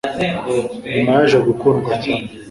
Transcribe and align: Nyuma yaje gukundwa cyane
Nyuma 0.93 1.11
yaje 1.17 1.37
gukundwa 1.47 1.91
cyane 2.03 2.29